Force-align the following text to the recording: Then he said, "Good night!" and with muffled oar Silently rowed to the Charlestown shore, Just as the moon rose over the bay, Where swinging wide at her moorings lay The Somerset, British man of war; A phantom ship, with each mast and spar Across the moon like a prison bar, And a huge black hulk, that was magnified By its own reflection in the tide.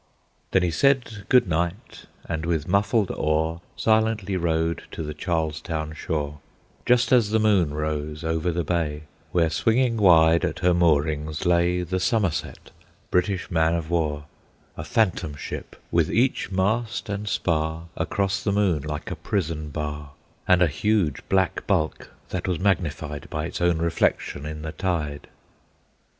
Then 0.49 0.63
he 0.63 0.71
said, 0.71 1.27
"Good 1.29 1.47
night!" 1.47 2.05
and 2.27 2.43
with 2.43 2.67
muffled 2.67 3.11
oar 3.11 3.61
Silently 3.75 4.35
rowed 4.35 4.81
to 4.93 5.03
the 5.03 5.13
Charlestown 5.13 5.93
shore, 5.93 6.39
Just 6.87 7.11
as 7.11 7.29
the 7.29 7.37
moon 7.37 7.75
rose 7.75 8.23
over 8.23 8.51
the 8.51 8.63
bay, 8.63 9.03
Where 9.31 9.51
swinging 9.51 9.97
wide 9.97 10.43
at 10.43 10.57
her 10.57 10.73
moorings 10.73 11.45
lay 11.45 11.83
The 11.83 11.99
Somerset, 11.99 12.71
British 13.11 13.51
man 13.51 13.75
of 13.75 13.91
war; 13.91 14.25
A 14.75 14.83
phantom 14.83 15.35
ship, 15.35 15.75
with 15.91 16.09
each 16.11 16.49
mast 16.51 17.07
and 17.07 17.29
spar 17.29 17.85
Across 17.95 18.43
the 18.43 18.51
moon 18.51 18.81
like 18.81 19.11
a 19.11 19.15
prison 19.15 19.69
bar, 19.69 20.13
And 20.47 20.63
a 20.63 20.67
huge 20.67 21.21
black 21.29 21.61
hulk, 21.69 22.09
that 22.29 22.47
was 22.47 22.57
magnified 22.59 23.29
By 23.29 23.45
its 23.45 23.61
own 23.61 23.77
reflection 23.77 24.47
in 24.47 24.63
the 24.63 24.71
tide. 24.71 25.27